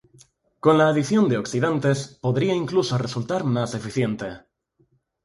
[0.63, 4.41] Con la adición de oxidantes, podría incluso resultar más eficiente.